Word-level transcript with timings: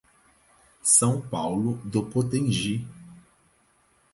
São 0.83 1.21
Paulo 1.21 1.77
do 1.85 2.01
Potengi 2.03 2.87